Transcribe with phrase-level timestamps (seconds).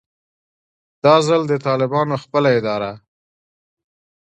[1.03, 2.91] دا ځل د طالبانو خپله اداره